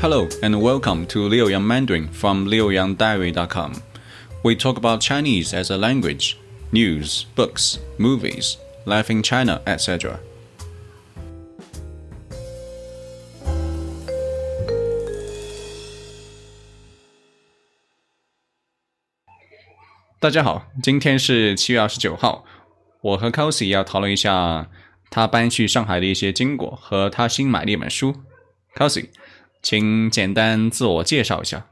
[0.00, 3.82] Hello and welcome to Liuyang Mandarin from liuyangdiary.com.
[4.42, 6.38] We talk about Chinese as a language,
[6.72, 8.56] news, books, movies,
[8.86, 10.18] life in China, etc.
[29.62, 31.66] 请简单自我介绍一下。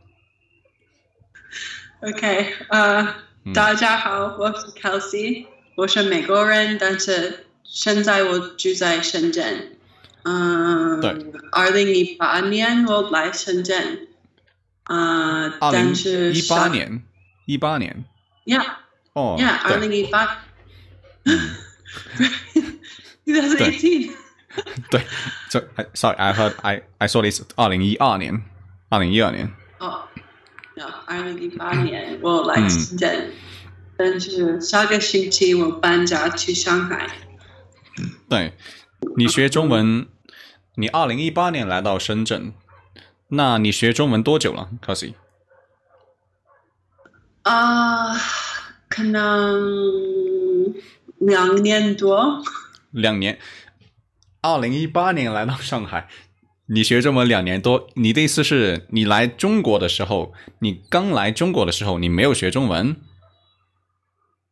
[2.00, 3.14] OK，呃，
[3.54, 9.78] 大家好，我是 Kelsey，我是美国人，但是现在我住在深圳。
[10.24, 11.16] 嗯、对，
[11.52, 14.08] 二零一八年我来深圳，
[14.84, 17.02] 啊、但是一八年，
[17.46, 18.04] 一八年。
[18.44, 18.66] Yeah
[19.14, 20.42] 哦，Yeah，，二零一八，
[23.24, 24.10] 2018，
[24.90, 25.00] 对，
[25.48, 28.42] 这 sorry，I heard I I saw this 二零一二年，
[28.88, 30.02] 二零一二年，哦，
[31.06, 33.32] 二零一八年我来深圳，
[33.96, 37.08] 但是下个星期我搬家去上海。
[38.28, 38.54] 对，
[39.16, 40.06] 你学中文，
[40.76, 42.52] 你二零一八年来到深圳，
[43.28, 45.14] 那你学中文多久了，Kelsey？
[47.42, 48.14] 啊、
[48.88, 50.74] 可能
[51.18, 52.42] 两年多。
[52.90, 53.38] 两年，
[54.40, 56.08] 二零一八年来到上海，
[56.66, 62.96] 你学这么两年多，你的意思是你来中国的时候，你刚来中国的时候，你没有学中文？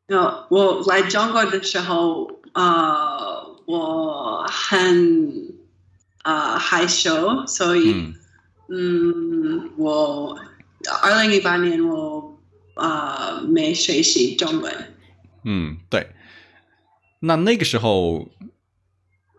[0.09, 5.55] 呃，我来中国的时候，呃，我很
[6.23, 8.15] 呃害羞，所以嗯
[8.69, 10.39] 嗯我
[11.03, 12.39] 二零一八年我
[12.77, 14.95] 呃没学习中文。
[15.45, 16.09] 嗯，对。
[17.21, 18.29] 那那个时候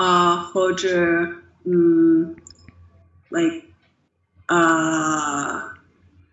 [0.00, 0.88] 啊、或者
[1.64, 2.34] 嗯
[3.28, 3.66] ，like，
[4.46, 5.74] 啊、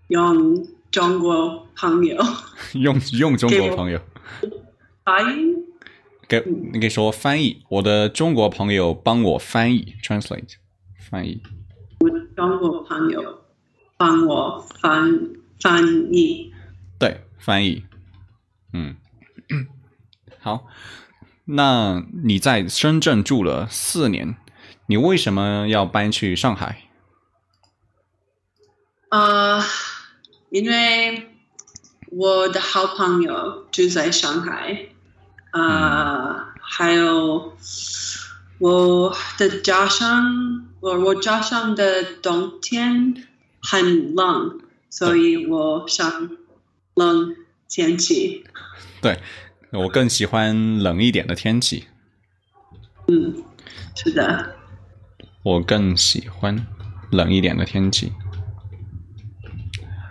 [0.08, 2.16] 用中国朋友
[2.76, 4.00] 用用中国朋友
[5.04, 5.54] 发音。
[6.30, 10.56] 给你可以说翻译，我的中国朋友帮我翻译，translate
[11.10, 11.42] 翻译。
[12.00, 13.44] 我中国朋友
[13.98, 15.30] 帮我翻
[15.60, 16.54] 翻译。
[16.98, 17.84] 对，翻译。
[18.72, 18.96] 嗯，
[20.40, 20.66] 好。
[21.50, 24.36] 那你在深圳住了四年，
[24.88, 26.84] 你为什么要搬去上海？
[29.10, 29.64] 呃，
[30.50, 31.30] 因为
[32.12, 34.90] 我的好朋友住在上海，
[35.54, 37.56] 呃，还有
[38.60, 43.26] 我的家乡，我我家乡的冬天
[43.62, 44.60] 很冷，
[44.90, 46.38] 所以我想
[46.94, 47.38] 冷
[47.70, 48.44] 天气。
[49.02, 49.22] 对
[49.78, 51.86] 我更喜欢冷一点的天气，
[53.08, 53.44] 嗯，
[53.96, 54.56] 是的，
[55.44, 56.66] 我更喜欢
[57.12, 58.12] 冷一点的天气。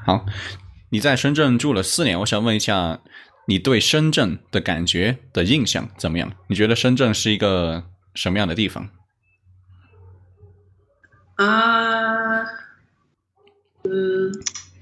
[0.04, 0.25] 好，
[0.91, 3.00] 你在深圳住了四年，我想问一下，
[3.49, 6.33] 你对深圳的感觉的印象怎么样？
[6.48, 7.84] 你觉得深圳是一个
[8.15, 8.88] 什么样的地方？
[11.34, 12.44] 啊，
[13.83, 14.33] 嗯，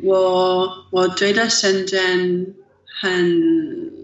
[0.02, 2.54] 我我觉得深圳
[3.00, 4.03] 很，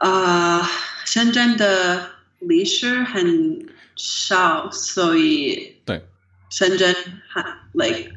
[0.00, 0.68] 啊、
[1.04, 3.66] 深圳的历史很
[3.96, 6.06] 少，所以对，
[6.50, 6.94] 深圳
[7.28, 8.12] 很 like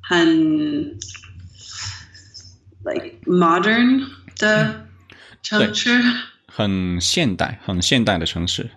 [0.00, 0.98] 很
[2.84, 4.06] like modern
[4.38, 4.86] 的
[5.42, 6.00] 城市，
[6.46, 8.70] 很现代、很现代的城市。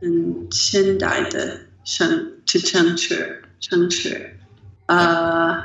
[0.00, 4.38] 很现代的城城市城市，
[4.86, 5.60] 呃，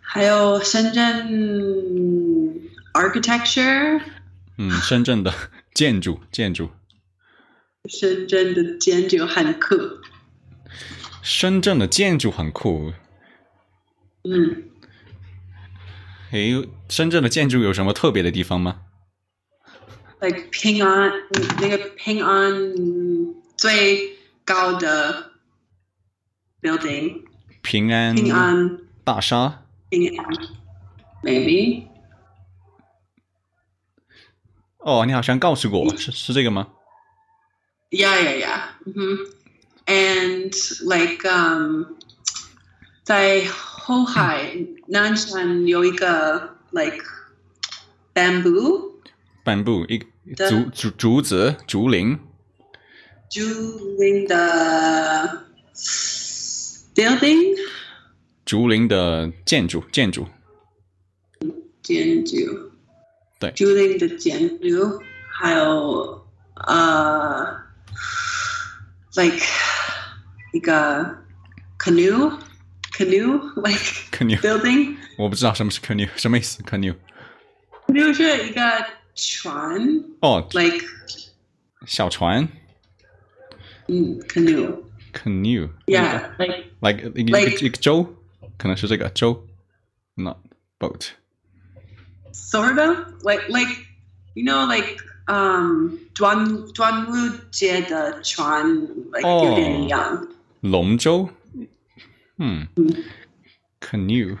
[0.00, 1.28] 还有深圳
[2.92, 4.00] architecture，
[4.58, 5.32] 嗯，深圳的
[5.72, 6.70] 建筑，建筑，
[7.88, 9.76] 深圳的建筑很酷，
[11.22, 12.92] 深圳的建筑很酷。
[14.24, 14.64] 嗯，
[16.32, 18.80] 诶，深圳的建筑有什么特别的地方吗
[20.20, 21.12] ？like 平安
[21.60, 22.52] 那个平安
[23.56, 25.30] 最高的
[26.60, 27.22] building，
[27.62, 28.78] 平安平安。
[29.04, 29.62] 大厦。
[29.90, 30.26] 平安
[31.22, 31.87] ，maybe
[34.88, 36.68] 哦，你好像告诉过我，是是这个吗
[37.90, 39.18] ？yeah yeah yeah，嗯哼。
[39.86, 40.52] and
[40.84, 41.84] like um
[43.04, 44.54] 在后海
[44.86, 47.04] 南山有一个 like
[48.14, 48.92] bamboo
[49.44, 49.98] 半部一
[50.36, 50.50] 的。
[50.50, 52.18] 竹竹竹子竹林，
[53.30, 53.42] 竹
[53.98, 55.46] 林的
[56.94, 57.56] building
[58.44, 60.26] 竹林的建筑建筑，
[61.82, 62.67] 建筑，
[63.39, 66.25] 对竹林的建筑，还有
[66.55, 67.45] 呃，
[69.15, 69.43] like
[70.53, 71.03] 一个
[71.79, 72.31] canoe
[72.93, 76.95] canoe like canoe， building 我不知道什么是 canoe，什么意思 canoe？
[77.87, 78.61] canoe 是一个
[79.15, 79.79] 船
[80.21, 80.85] 哦， ，like
[81.85, 82.47] 小船
[83.87, 85.69] 嗯 canoe canoe。
[85.87, 88.15] yeah like like 一个一 Like- 个一个舟，
[88.57, 89.45] 可能是这个舟，
[90.15, 90.37] not
[90.79, 91.09] boat。
[92.32, 93.68] Sort of like like
[94.34, 94.96] you know like
[95.26, 97.12] um 端端午
[97.50, 98.64] 节的船
[99.12, 100.26] like 哦有点一样。
[100.60, 101.28] 龙舟，
[102.38, 102.66] 嗯
[103.80, 104.36] ，canoe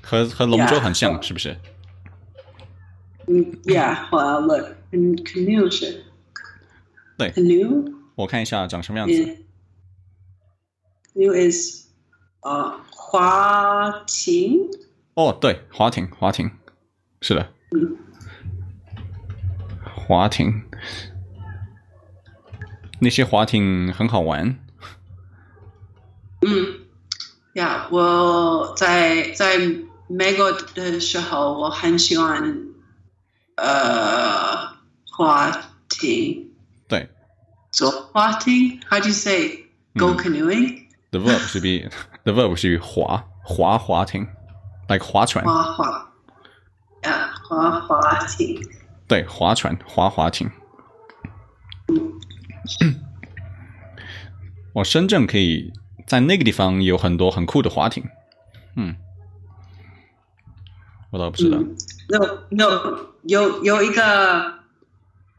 [0.00, 0.80] 和和龙舟 Yeah.
[0.80, 1.56] 很像，是不是？
[3.26, 6.04] 嗯，Yeah，well look can canoe 是
[7.18, 9.14] 对 canoe 我看一下长什么样子。
[9.14, 9.38] is
[11.14, 11.86] canoe is
[12.40, 14.58] 呃划艇
[15.14, 16.50] 哦，对，华艇，华艇，
[17.20, 17.48] 是的，
[19.94, 20.62] 划艇，
[22.98, 24.58] 那些华艇很好玩。
[26.40, 26.80] 嗯
[27.54, 29.58] ，Yeah，我在在
[30.08, 32.58] 美国的时候，我很喜欢
[33.56, 34.68] 呃
[35.10, 35.50] 滑
[35.88, 36.50] 艇，
[36.88, 37.08] 对
[37.70, 38.80] 做划艇。
[38.88, 41.90] How do you say go canoeing？，the verb should be
[42.24, 44.26] the verb be 划划划艇
[44.88, 45.44] ，like 划船。
[45.44, 46.12] 划划，
[47.02, 48.60] 啊，划划艇。
[49.08, 50.50] 对，划船、划划艇。
[54.74, 55.70] 我深圳可以
[56.06, 58.04] 在那个地方有很多很酷的划艇。
[58.74, 58.96] 嗯，
[61.10, 61.58] 我倒不知道。
[62.08, 64.60] No, no，有有一个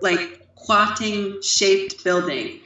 [0.02, 2.60] like 划艇 shaped building。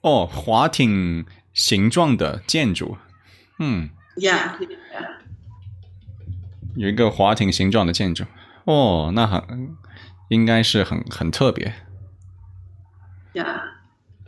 [0.00, 2.96] 哦，划艇形状的建筑。
[3.58, 5.18] 嗯，Yeah, yeah.
[6.76, 8.24] 有一个滑艇形状的建筑。
[8.64, 9.76] 哦，那很
[10.28, 11.74] 应该是很很特别。
[13.32, 13.60] Yeah.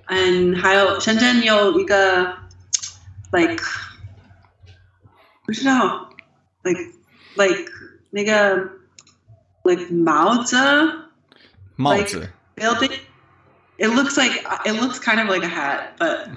[0.06, 2.35] And 还有深圳有一个
[3.31, 3.62] like
[5.45, 6.09] 不知道
[6.62, 6.81] like
[7.37, 7.71] like
[8.11, 8.56] 那个
[9.65, 10.56] like 帽子
[11.77, 12.93] 帽子 building.
[13.77, 16.31] It looks like it looks kind of like a hat, but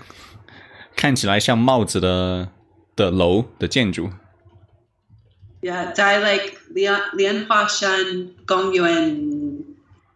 [0.96, 2.50] 看起来像帽子的
[2.96, 4.12] 的楼的建筑。
[5.61, 9.65] yeah, 在 like 莲莲花山公园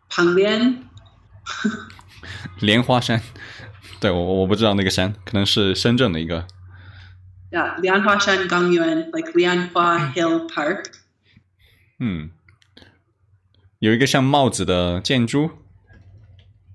[0.09, 0.85] 旁边。
[2.61, 3.21] 莲花山，
[4.01, 6.47] 对我我不知道那个山，可能是深圳的一个。
[7.51, 10.93] Yeah, 莲花山公 园 like 莲花 Hill Park.
[11.99, 12.31] 嗯，
[13.81, 15.51] 有一个像帽子的建筑。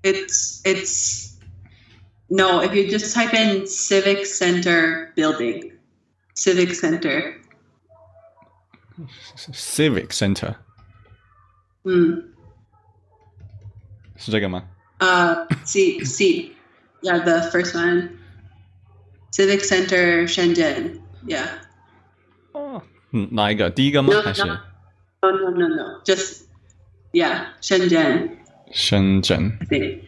[0.02, 1.36] It's it's
[2.28, 2.62] no.
[2.62, 5.72] If you just type in Civic Center building,
[6.34, 7.34] Civic Center.
[9.52, 10.54] Civic Center
[11.84, 12.32] 嗯，
[14.16, 14.64] 是这个吗？
[14.98, 16.52] uh, C C.
[17.02, 18.18] Yeah, the first one.
[19.30, 21.00] Civic Center Shenzhen.
[21.26, 21.46] Yeah.
[22.52, 23.70] 哦，嗯，哪一个？
[23.70, 24.12] 第一个吗？
[24.14, 24.58] No, 还是 no.
[25.22, 26.02] No, no, no, no.
[26.04, 26.44] Just
[27.12, 28.38] yeah, Shenzhen.
[28.72, 29.58] 深圳？
[29.60, 30.02] I think.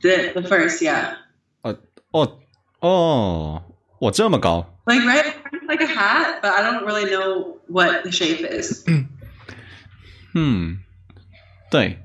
[0.00, 1.16] The the first, yeah.
[1.62, 1.76] 哦
[2.12, 2.38] 哦
[2.80, 3.62] 哦，
[3.99, 4.79] 我这么高。
[4.85, 5.33] ？Like right,
[5.67, 8.85] like a hat, but I don't really know what the shape is.
[10.33, 10.79] 嗯，
[11.69, 11.99] 对，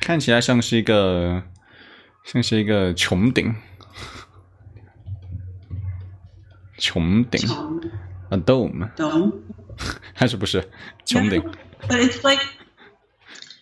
[0.00, 1.42] 看起来像是一个
[2.24, 3.54] 像是一个穹顶，
[6.78, 7.40] 穹顶
[8.30, 9.32] a dome Dome.
[10.14, 10.60] 还是不是
[11.06, 11.40] 穹顶
[11.88, 12.44] ？But it's like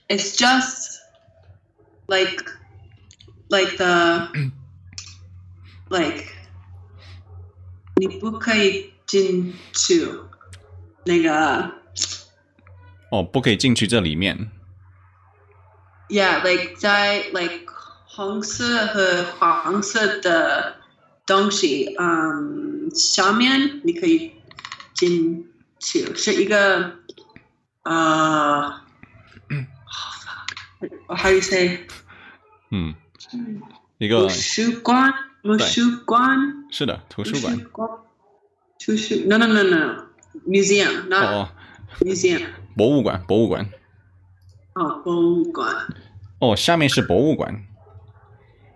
[0.08, 0.98] it's just
[2.06, 2.44] like
[3.48, 4.28] like the
[5.88, 6.24] like
[7.96, 10.08] 你不可以进去
[11.04, 11.70] 那个
[13.10, 14.50] 哦，不可以进去这里面。
[16.08, 17.66] yeah like 在 like
[18.04, 20.76] 红色和黄色的
[21.26, 24.32] 东西嗯下面你可以
[24.94, 25.50] 进
[25.80, 26.96] 去是一个
[27.82, 28.80] 呃
[31.08, 31.86] how do you say
[32.70, 32.94] 嗯，
[33.98, 35.12] 一个图书馆，
[35.46, 36.38] 图书馆，
[36.70, 37.56] 是的图书馆。
[38.78, 40.06] 图书 no no no no
[40.46, 41.48] museum 哦 not 哦
[42.00, 42.42] ，museum
[42.76, 43.68] 博物馆，博物馆。
[44.74, 45.74] 哦博物馆
[46.40, 47.64] 哦，下面是博物馆。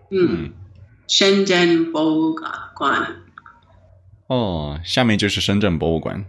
[0.09, 0.51] 嗯，
[1.07, 2.51] 深圳博物馆。
[4.27, 6.25] 哦，下面就是深圳博物馆。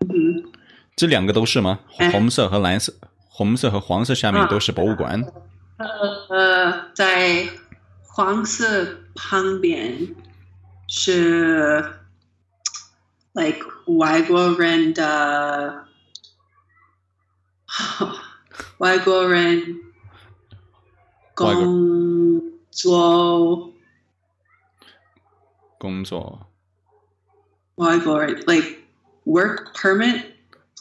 [0.00, 0.42] 嗯，
[0.96, 1.80] 这两个都是吗？
[1.98, 2.92] 哎红色和蓝色，
[3.28, 5.24] 红色和黄色下面都是博物馆。
[5.78, 7.48] 呃，在
[8.02, 8.84] 黄色
[9.19, 10.15] 旁边
[10.87, 11.83] 是
[13.33, 15.85] like 外国人的
[18.77, 19.79] 外国人
[21.35, 22.41] 外国工
[22.71, 23.73] 作
[25.77, 26.49] 工作
[27.75, 28.79] 外国人 like
[29.25, 30.23] work permit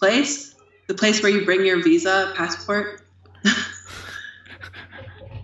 [0.01, 0.55] place
[0.87, 3.01] the place where you bring your visa passport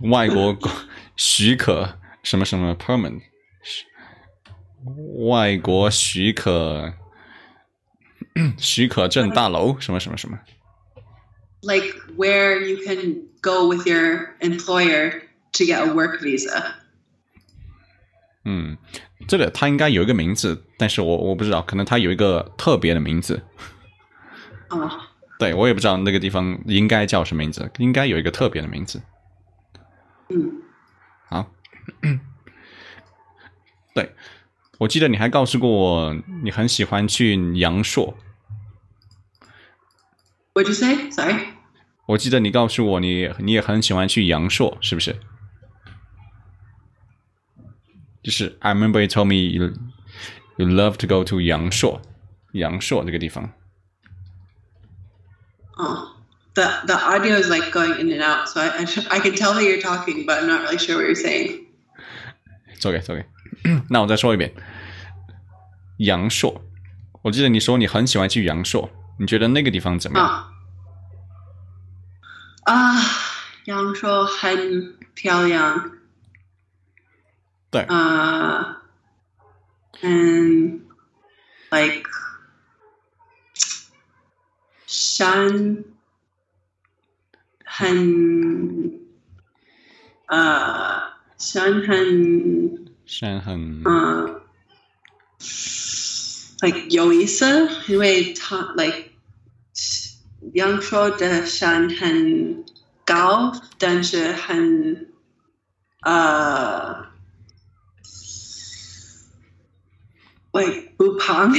[0.09, 0.71] 外国公
[1.15, 3.20] 许可 什么什么 permit，
[5.28, 6.92] 外国许可
[8.58, 10.36] 许可证大楼什么什么什么。
[11.62, 16.74] like where you can go with your employer to get a work visa
[18.44, 18.76] 嗯，
[19.28, 23.40] 这个它应该有一个名字，但是我我不知道，可能它有一个特别的名字。
[24.70, 24.90] 哦
[25.38, 29.00] 对我也不知道那个地方应该叫什么名字，应该有一个特别的名字。
[30.28, 30.62] 嗯
[31.28, 31.50] 好，
[33.93, 34.15] 对，
[34.79, 38.17] 我记得你还告诉过我，你很喜欢去阳朔。
[40.53, 41.35] what'd you say sorry
[42.07, 45.19] 我记得你告诉我你你也很喜欢去阳朔，是不是？
[48.23, 49.73] 就是 I remember you told me you
[50.57, 52.01] you love to go to 阳朔，
[52.53, 53.51] 阳朔这个地方。
[55.77, 56.09] oh
[56.53, 59.33] the the audio is like going in and out so I, I, sh- I can
[59.33, 61.64] tell that you're talking but I'm not really sure what you're saying
[62.78, 63.24] 做给做给，
[63.90, 64.52] 那我再说一遍，
[65.98, 66.62] 阳朔。
[67.22, 70.26] 我记得你说你很喜欢去阳朔，你觉得那个地方怎么样？
[70.28, 70.52] 啊
[72.64, 73.00] 啊，
[73.64, 75.92] 阳朔很漂亮。
[77.70, 78.76] 对，呃
[80.02, 80.80] ，and
[81.70, 82.08] like
[84.86, 85.84] 山
[87.64, 89.00] 很
[90.26, 90.95] 呃
[91.38, 94.40] 山很山很呃
[96.62, 99.10] like 有意思，因为他 like
[100.54, 102.64] 阳朔的山很
[103.04, 105.08] 高，但是很
[106.02, 107.06] 呃
[110.52, 111.52] ，like 不胖，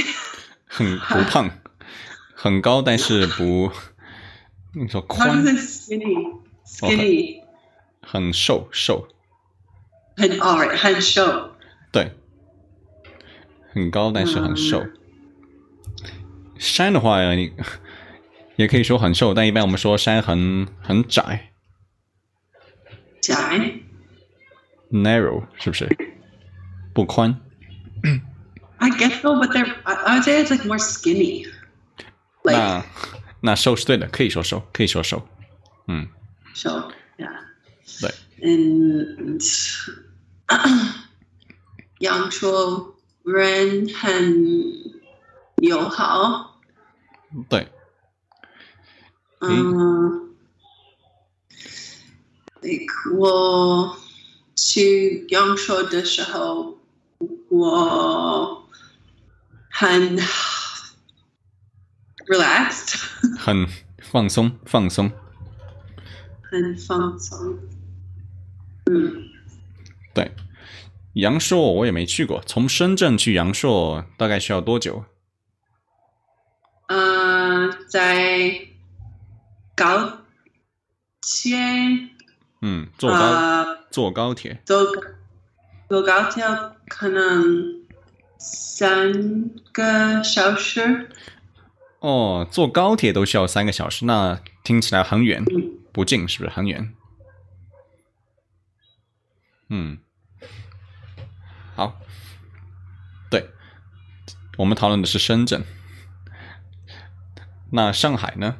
[0.66, 1.50] 很 不胖，
[2.34, 3.70] 很高，但是不，
[4.74, 5.44] 你说宽。
[8.02, 9.06] 很瘦瘦，
[10.18, 11.54] 很 alright 很瘦，
[11.92, 12.12] 对，
[13.72, 14.84] 很高，但是很瘦。
[16.58, 17.52] 山的话，你
[18.56, 21.52] 也可以说很瘦，但一般我们说山很很窄
[23.20, 23.80] 窄。
[24.90, 25.88] ，narrow，是不是？
[26.92, 27.40] 不宽。
[28.78, 31.46] I guess so, but they're I, would say it's like more skinny.
[32.42, 32.84] Like 那
[33.40, 35.28] 那瘦是对的，可以说瘦，可以说瘦。
[35.86, 36.08] 嗯
[36.54, 37.30] ，so yeah.
[38.00, 38.10] 对
[38.40, 39.40] ，And
[42.00, 44.34] 阳朔人很
[45.56, 46.58] 友好，
[47.48, 47.68] 对，
[49.40, 50.34] 嗯
[52.62, 52.86] ，like
[53.16, 53.96] 我
[54.54, 56.78] 去阳朔的时候，
[57.50, 58.66] 我
[59.70, 60.16] 很
[62.26, 62.96] relaxed，
[63.38, 63.66] 很
[63.98, 65.10] 放松，放松。
[66.42, 67.58] 很放松。
[68.86, 69.28] 嗯。
[70.18, 70.32] 对，
[71.12, 75.04] 阳朔我也没去过，从深圳去阳朔大概需要多久？
[76.88, 78.66] 呃，在
[79.76, 80.18] 高
[81.20, 81.56] 铁，
[82.62, 84.60] 嗯，坐高、呃，坐高铁。
[84.66, 84.84] 坐
[85.88, 86.42] 坐高铁
[86.88, 87.86] 可能
[88.40, 91.10] 三个小时。
[92.00, 96.92] 哦，坐高铁都需要三个小时，那听起来很远，嗯不近，是不是很远？
[99.70, 99.98] 嗯，
[101.78, 102.00] 好，
[103.30, 103.50] 对，
[104.56, 105.62] 我们讨论的是深圳。
[107.70, 108.56] 那上海呢？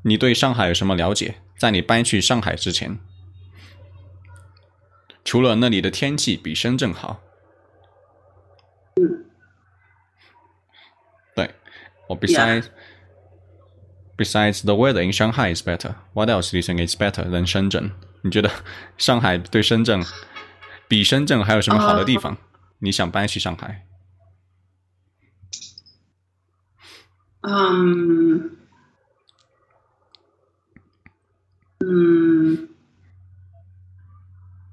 [0.00, 1.42] 你对上海有什么了解？
[1.58, 2.98] 在你搬去上海之前，
[5.22, 7.20] 除了那里的天气比深圳好，
[11.34, 11.54] 对
[12.08, 12.68] ，or besides
[14.16, 15.96] besides the weather in Shanghai is better.
[16.14, 17.90] What else do you think is better than 深圳？
[18.22, 18.50] 你觉得
[18.96, 20.02] 上海对深圳
[20.88, 22.36] 比深圳还有什么好的地方？
[22.78, 23.86] 你想搬去上海？
[27.40, 28.56] 嗯
[31.80, 32.68] 嗯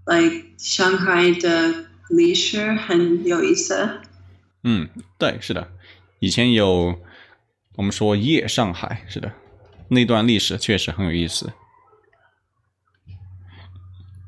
[0.05, 4.01] ，like 上海的历史很有意思。
[4.63, 5.71] 嗯，对，是的。
[6.19, 7.01] 以前有
[7.75, 9.33] 我们说夜上海，是的，
[9.89, 11.51] 那段历史确实很有意思。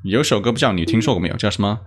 [0.04, 1.80] 有首歌不知道你听说过没有，叫什么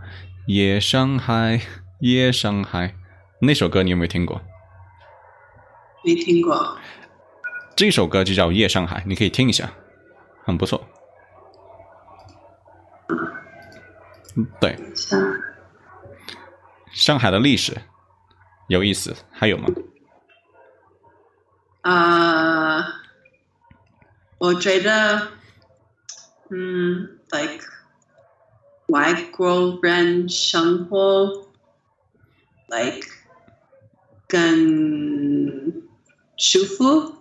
[0.51, 1.57] 《夜上海》？
[2.00, 2.95] 夜上海
[3.41, 4.41] 那首歌你有没有听过？
[6.03, 6.79] 没听过。
[7.75, 9.71] 这首歌就叫《夜上海》，你可以听一下，
[10.43, 10.83] 很不错。
[14.36, 15.21] 嗯，对，上
[16.93, 17.77] 上海的历史
[18.67, 19.67] 有意思，还有吗？
[21.81, 22.83] 啊、
[24.39, 25.27] 我觉得，
[26.50, 27.63] 嗯，like
[28.88, 31.48] 外国人生活
[32.67, 33.08] ，like
[34.27, 35.84] 更
[36.38, 37.15] 舒服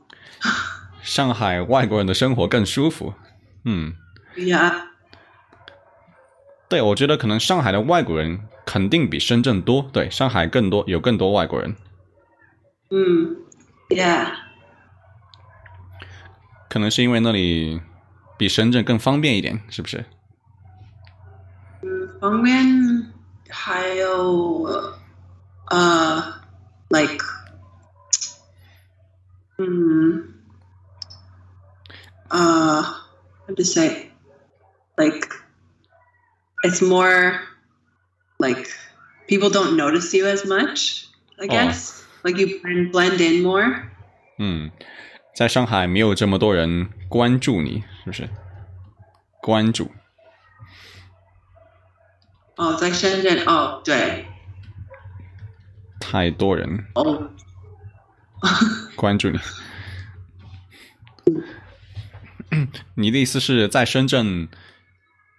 [1.02, 3.14] 上海外国人的生活更舒服。
[3.64, 3.94] 嗯
[4.36, 4.86] ，，yeah，
[6.68, 9.82] 对，我觉得可能上海的外国人肯定比深圳多。
[9.92, 11.74] 对，上海更多有更多外国人，
[12.90, 13.36] 嗯
[13.88, 14.32] ，yeah，
[16.68, 17.80] 可能是因为那里
[18.38, 20.04] 比深圳更方便一点，是不是？
[22.15, 23.11] 嗯，方面
[23.49, 24.63] 还有
[25.69, 26.41] 呃，
[26.89, 27.23] like，
[29.57, 30.33] 嗯，
[32.29, 32.81] 呃，
[33.47, 34.09] how to say,
[34.95, 35.27] like,
[36.63, 37.39] it's more
[38.37, 38.69] like
[39.27, 41.05] people don't notice you as much.
[41.37, 41.49] I Oh.
[41.49, 43.83] guess like you blend blend in more.
[44.37, 44.71] 嗯，
[45.35, 48.29] 在上海没有这么多人关注你，是不是？
[49.41, 49.89] 关注，
[52.56, 54.26] 哦，在深圳哦，对，
[56.00, 57.30] 太多人哦，
[58.96, 59.38] 关注你。
[62.94, 64.48] 你的意思是在深圳，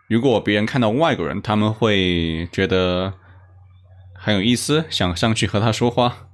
[0.08, 3.14] 如果别人看到外国人，他们会觉得
[4.14, 6.28] 很有意思，想上去和他说话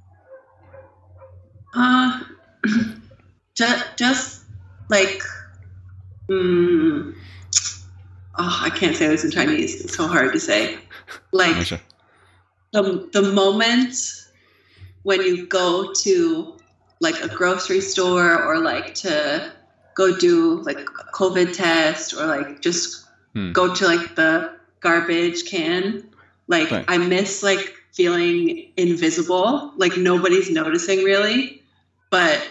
[1.73, 2.19] ？Uh,
[3.55, 4.41] just, just
[4.89, 5.23] like,
[6.27, 7.13] mm,
[8.35, 9.83] oh, I can't say this in Chinese.
[9.83, 10.77] It's so hard to say.
[11.31, 11.55] Like
[12.71, 13.95] the the moment
[15.03, 16.57] when you go to
[16.99, 19.51] like a grocery store or like to
[19.95, 23.01] go do like a COVID test or like just
[23.33, 23.51] Hmm.
[23.51, 26.03] go to like the garbage can.
[26.47, 26.85] Like Right.
[26.87, 29.73] I miss like feeling invisible.
[29.77, 31.61] Like nobody's noticing really.
[32.11, 32.47] But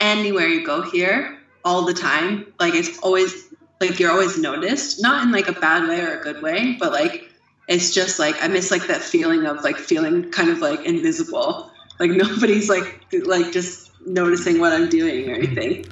[0.00, 5.02] anywhere you go here, all the time, like it's always like you're always noticed.
[5.02, 7.30] Not in like a bad way or a good way, but like
[7.68, 11.70] it's just like I miss like that feeling of like feeling kind of like invisible.
[11.98, 15.86] Like nobody's like like just noticing what I'm doing or anything.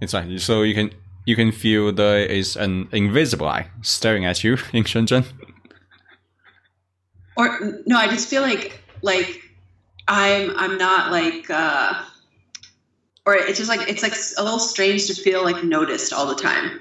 [0.00, 0.40] It's right.
[0.40, 0.90] So you can
[1.26, 5.24] you can feel there is an invisible eye staring at you in Shenzhen.
[7.36, 9.40] or no i just feel like like
[10.08, 12.02] i'm i'm not like uh
[13.26, 16.34] or it's just like it's like a little strange to feel like noticed all the
[16.34, 16.80] time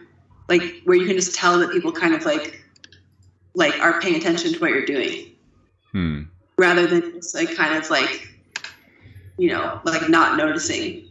[0.52, 2.64] like where you can just tell that people kind of like
[3.54, 5.32] like are paying attention to what you're doing
[5.94, 8.28] 嗯， rather than just like kind of like
[9.36, 11.04] you know like not noticing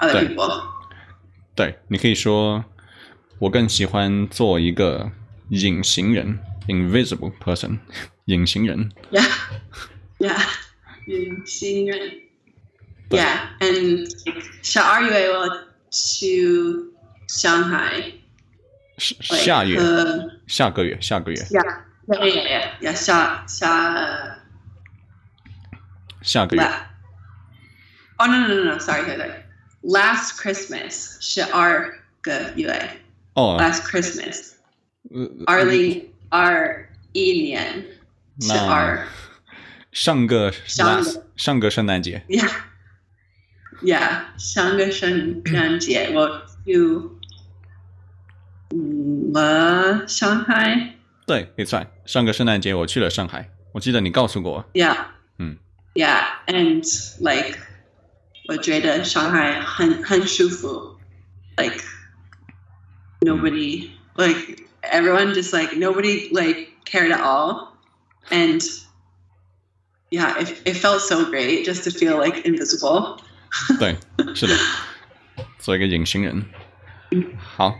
[0.00, 0.28] other Right.
[0.28, 0.62] people
[1.54, 2.64] 对，你可以说，
[3.38, 5.12] 我更喜欢做一个
[5.50, 7.78] 隐形人 （invisible person），
[8.24, 8.90] 隐形人。
[9.10, 9.28] yeah
[10.18, 10.40] yeah
[11.06, 12.12] 隐形人
[13.10, 15.46] yeah and like 小二月我
[15.90, 16.50] 去
[17.28, 18.18] 上海是 like,
[18.98, 22.92] 下月， uh, 下个月，下个月， Yeah, yeah, yeah, yeah.
[22.92, 22.94] yeah.
[22.94, 24.38] 下下
[26.20, 26.62] 下个月。
[26.62, 26.86] la-
[28.18, 28.78] Oh no no no no!
[28.78, 29.42] Sorry, sorry, sorry.
[29.82, 33.00] Last Christmas 十二个月。
[33.34, 34.52] 哦， Last Christmas
[35.10, 37.84] 呃二零二一年
[38.40, 39.06] 十那二。
[39.90, 42.50] 上个上个 last 上个圣诞节， Yeah,
[43.82, 44.24] yeah.
[44.38, 47.15] 上个圣诞节我去嗯
[49.32, 50.96] 了上海。
[51.26, 51.86] 对，It's right。
[52.04, 54.64] 上个圣诞节我去了上海，我记得你告诉过我。
[54.72, 54.96] Yeah.
[55.38, 55.56] Hmm.
[55.94, 56.84] Yeah, and
[57.20, 57.58] like
[58.48, 60.98] 我觉得上海很很舒服。
[61.56, 61.84] Like
[63.20, 67.74] nobody like everyone just like nobody like cared at all.
[68.30, 68.62] And
[70.10, 73.18] yeah, it, it felt so great just to feel like invisible.
[73.78, 73.96] 对，
[74.34, 74.56] 是的，
[75.58, 76.44] 做一个隐形人。
[77.38, 77.74] 好，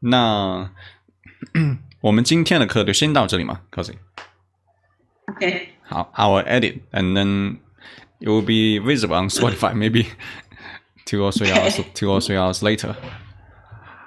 [0.00, 0.70] 那
[2.00, 3.94] 我们今天的课就先到这里嘛，Cozy。
[5.26, 5.68] Okay.
[5.90, 7.58] I'll, I'll edit and then
[8.20, 10.06] it will be visible on Spotify maybe
[11.04, 11.60] two or three okay.
[11.60, 12.94] hours two or three hours later.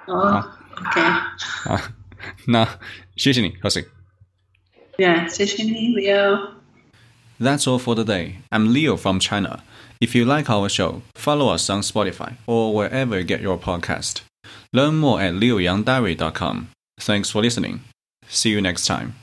[0.06, 0.42] Oh,
[0.76, 1.20] okay.
[1.64, 1.78] 好，
[2.46, 2.66] 那
[3.16, 3.86] 谢谢你，Cozy。
[4.98, 5.26] Yeah,
[7.66, 8.36] all for today.
[8.50, 9.62] I'm Leo from China.
[10.00, 14.22] If you like our show, follow us on Spotify or wherever you get your podcast.
[14.72, 16.68] Learn more at leoyoungdiary.com.
[17.00, 17.84] Thanks for listening.
[18.28, 19.14] See you next time.